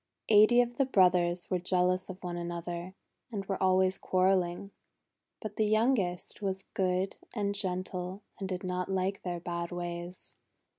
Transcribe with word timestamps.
Eighty 0.29 0.61
of 0.61 0.77
the 0.77 0.85
brothers 0.87 1.51
were 1.51 1.59
jealous 1.59 2.09
of 2.09 2.23
one 2.23 2.35
another, 2.35 2.95
and 3.31 3.45
were 3.45 3.61
always 3.61 3.99
quarrel 3.99 4.39
ling. 4.39 4.71
But 5.39 5.57
the 5.57 5.65
youngest 5.67 6.41
was 6.41 6.63
good 6.73 7.17
and 7.35 7.53
gentle 7.53 8.23
and 8.39 8.49
did 8.49 8.63
not 8.63 8.89
like 8.89 9.21
their 9.21 9.39
bad 9.39 9.71
ways. 9.71 10.37